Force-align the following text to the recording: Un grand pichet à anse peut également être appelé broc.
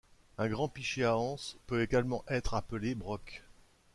Un 0.39 0.49
grand 0.49 0.67
pichet 0.67 1.03
à 1.03 1.15
anse 1.15 1.57
peut 1.67 1.83
également 1.83 2.25
être 2.27 2.55
appelé 2.55 2.95
broc. 2.95 3.43